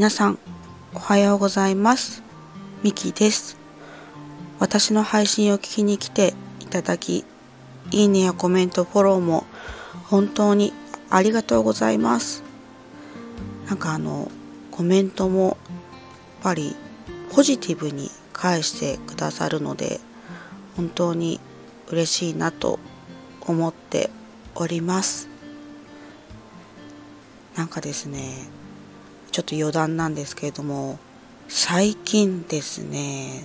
[0.00, 0.38] 皆さん、
[0.94, 2.22] おはようございます。
[2.82, 3.58] ミキです。
[4.58, 7.26] 私の配信を聞きに来ていただき、
[7.90, 9.44] いいねやコメント、フォローも
[10.06, 10.72] 本当に
[11.10, 12.42] ありがとうございます。
[13.68, 14.30] なんかあの、
[14.70, 15.56] コメントもやっ
[16.44, 16.74] ぱり
[17.30, 20.00] ポジティブに返してくださるので、
[20.78, 21.40] 本当に
[21.90, 22.78] 嬉しいなと
[23.42, 24.08] 思って
[24.54, 25.28] おります。
[27.54, 28.48] なんかですね、
[29.30, 30.98] ちょっと余談なんですけれども、
[31.48, 33.42] 最近ですね、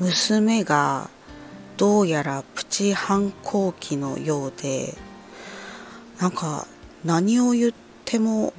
[0.00, 1.10] 娘が
[1.76, 4.94] どうやらプチ反抗期のようで、
[6.20, 6.66] なんか
[7.04, 7.72] 何を言っ
[8.04, 8.52] ても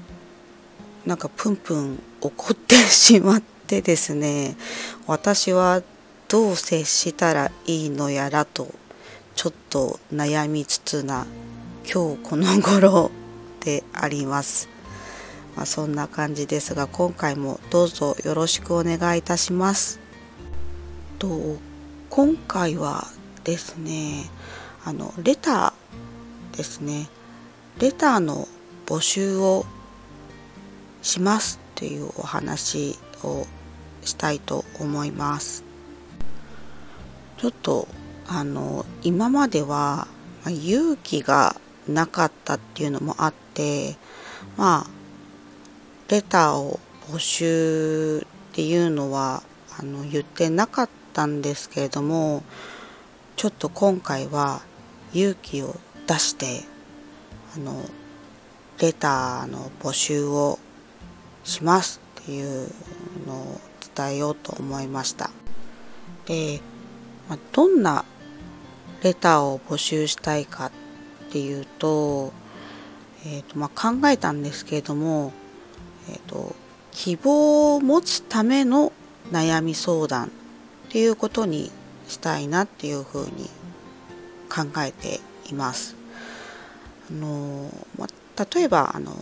[1.06, 4.56] なんかプンプン怒ってしまってですね、
[5.06, 5.82] 私は
[6.28, 8.68] どう接したらいいのやらと
[9.36, 11.26] ちょっと悩みつつな
[11.84, 13.12] 今日この頃
[13.62, 14.77] であります。
[15.58, 20.00] まあ、そんな感じですが今回もどうぞよろしくお願いいたします。
[21.18, 21.58] と
[22.12, 23.08] 今回は
[23.44, 24.30] ですね
[24.86, 27.10] あのレターですね
[27.80, 28.48] レターの
[28.86, 29.66] 募集を
[31.02, 33.48] しますというお話を
[34.04, 35.64] したいと思います。
[37.38, 37.88] ちょっと
[38.28, 40.08] あの今までは、
[40.46, 41.56] ま、勇気が
[41.88, 43.96] なかったっていうのもあって
[44.56, 44.97] まあ
[46.10, 49.44] レターを募集っていうのは
[49.78, 52.44] あの言ってなかったんですけれども
[53.36, 54.62] ちょっと今回は
[55.14, 55.76] 勇気を
[56.08, 56.64] 出して
[57.56, 57.84] あの
[58.80, 60.60] レターの募集を
[61.44, 62.70] しますっていう
[63.28, 63.60] のを
[63.96, 65.32] 伝えようと思いました。
[66.26, 66.62] で、
[67.30, 68.06] ま、どんな
[69.02, 70.72] レターを募集したいかっ
[71.32, 72.34] ていうと,、
[73.26, 75.32] えーとまあ、考えたんですけれども、
[76.10, 76.56] えーと、
[76.92, 78.92] 希望を持つための
[79.32, 80.30] 悩み相談っ
[80.90, 81.72] ていうことに
[82.08, 83.50] したいなっていうふうに
[84.50, 85.20] 考えて
[85.50, 85.96] います。
[87.10, 89.14] あのまあ、例えばあの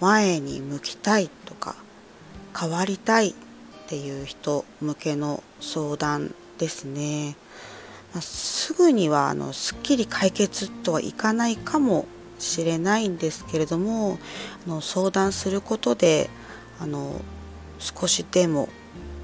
[0.00, 1.76] 前に向きたいとか
[2.58, 3.34] 変わりたいっ
[3.88, 7.36] ていう人向けの相談ですね。
[8.12, 12.06] まあ、すぐにはあのすっきり解決とはいかないかも
[12.42, 14.18] しれないんですけれども
[14.66, 16.28] あの相談することで
[16.80, 17.20] あの
[17.78, 18.68] 少しでも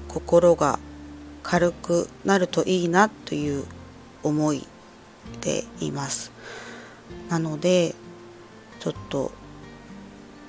[0.07, 0.79] 心が
[1.43, 3.65] 軽くなるといいなという
[4.23, 4.65] 思い
[5.41, 6.31] でいます。
[7.29, 7.95] なので
[8.79, 9.31] ちょっと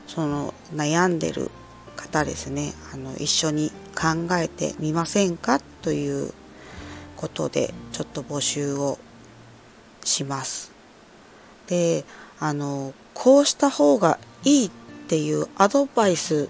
[0.07, 1.51] その悩んでる
[1.97, 6.33] 方ですねあの一緒に考えてみませんかという
[7.17, 8.99] ことでちょっと募集を
[10.05, 10.73] します。
[11.67, 12.05] で
[12.41, 14.71] あのこうした方がいいっ
[15.09, 16.49] ていうアドバイス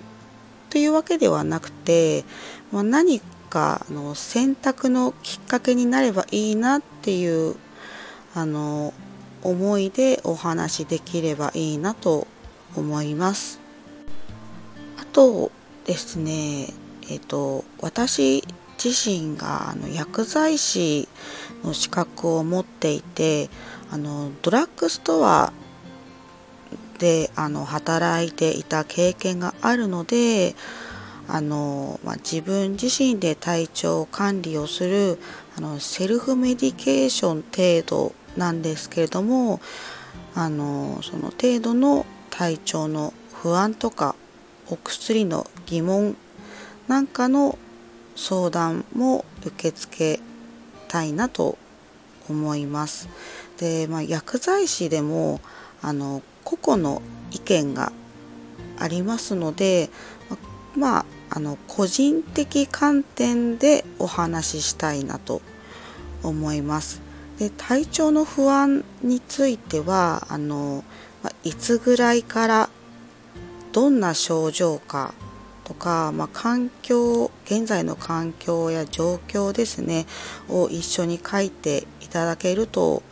[0.70, 2.24] というわけではなくて、
[2.70, 3.20] まあ、何
[3.50, 7.56] かあの選択のきっかけになればいいなっていう
[8.34, 8.94] あの
[9.42, 12.28] 思いでお話しできればいいなと
[12.76, 13.58] 思います。
[15.00, 15.50] あと
[15.86, 16.68] ですね、
[17.10, 18.44] えっ、と私
[18.82, 21.08] 自身があの薬剤師
[21.64, 23.50] の資格を持っていて
[23.90, 25.52] あのドラッグストア
[27.00, 30.54] であの働いていた経験があるので
[31.26, 35.18] あの、まあ、自分自身で体調管理をする
[35.56, 39.60] あのセルフメディケーション程度なんですけれども
[40.34, 44.14] あのその程度の体調の不安とか
[44.70, 46.16] お薬の疑問
[46.86, 47.58] なんかの
[48.14, 50.20] 相談も受け付け
[50.86, 51.56] たいなと
[52.28, 53.08] 思います。
[53.58, 55.40] で、まあ、薬剤師でも
[55.82, 57.92] あの個々の意見が
[58.78, 59.90] ありますので
[60.76, 65.42] まああの個人的観点でお話ししたいなと
[66.24, 67.00] 思います。
[67.38, 70.84] で体調の不安についてはあの
[71.44, 72.68] いつぐらいから
[73.72, 75.14] どんな症状か
[75.64, 80.06] とか、まあ、環境現在の環境や状況ですね
[80.48, 83.02] を一緒に書いていただけると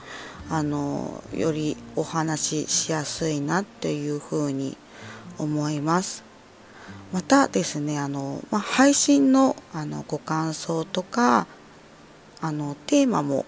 [0.50, 4.76] あのよりお話ししやすいなというふうに
[5.38, 6.24] 思います。
[7.12, 11.46] またですねあの、まあ、配信のあのご感想とか
[12.40, 13.44] あのテーマも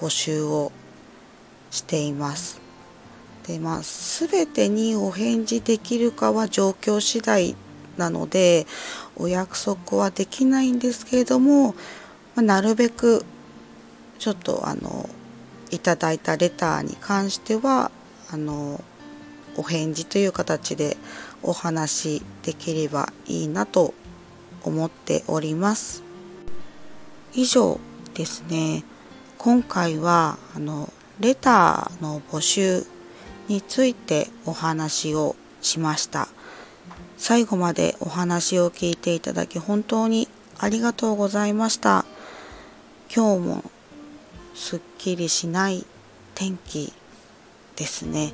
[0.00, 0.72] 募集を
[1.70, 2.60] しています。
[3.46, 7.56] でまあ、全てにお返事できるかは状況次第
[7.96, 8.66] なので
[9.16, 11.68] お約束はできないんですけれども、
[12.34, 13.24] まあ、なるべく
[14.18, 15.08] ちょっとあの
[15.70, 17.90] いただいたレターに関しては
[18.30, 18.82] あの
[19.56, 20.96] お返事という形で
[21.42, 23.94] お話できればいいなと
[24.64, 26.02] 思っております。
[27.34, 27.78] 以上
[28.14, 28.84] ですね。
[29.36, 32.84] 今回はあのレターの募集
[33.48, 36.28] についてお話をしました。
[37.16, 40.28] 最後までお話を聞いていただき本当に
[40.58, 42.04] ありがとうございました。
[43.14, 43.64] 今日も
[44.58, 45.86] すっきりしない
[46.34, 46.92] 天気
[47.76, 48.32] ですね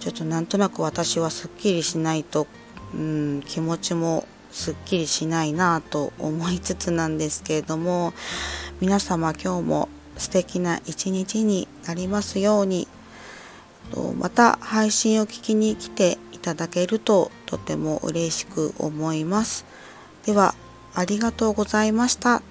[0.00, 2.48] ちょっとなんとなく私はすっきりしないと、
[2.92, 8.12] うん、気持ちもすっきりしないなぁと思いつつなんですけれども
[8.80, 9.88] 皆様今日も
[10.18, 12.88] 素敵な一日になりますように
[14.18, 19.64] また配信を聞きに来ていただけるととても嬉しく思います。
[20.26, 20.54] では
[20.94, 22.42] ありがとうございました。